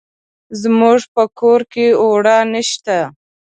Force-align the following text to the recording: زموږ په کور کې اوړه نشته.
زموږ 0.61 0.99
په 1.13 1.23
کور 1.39 1.61
کې 1.71 1.85
اوړه 2.03 2.37
نشته. 2.53 2.97